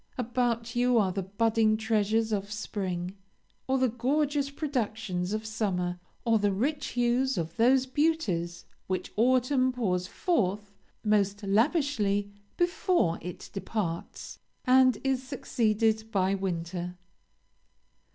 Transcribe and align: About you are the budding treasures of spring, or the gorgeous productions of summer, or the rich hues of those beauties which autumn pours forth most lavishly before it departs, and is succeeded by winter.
About 0.17 0.75
you 0.75 0.97
are 0.97 1.11
the 1.11 1.21
budding 1.21 1.77
treasures 1.77 2.31
of 2.31 2.51
spring, 2.51 3.15
or 3.67 3.77
the 3.77 3.87
gorgeous 3.87 4.49
productions 4.49 5.31
of 5.31 5.45
summer, 5.45 5.99
or 6.25 6.39
the 6.39 6.51
rich 6.51 6.87
hues 6.87 7.37
of 7.37 7.55
those 7.57 7.85
beauties 7.85 8.65
which 8.87 9.13
autumn 9.15 9.71
pours 9.71 10.07
forth 10.07 10.73
most 11.03 11.43
lavishly 11.43 12.31
before 12.57 13.19
it 13.21 13.51
departs, 13.53 14.39
and 14.65 14.97
is 15.03 15.21
succeeded 15.21 16.09
by 16.11 16.33
winter. 16.33 16.97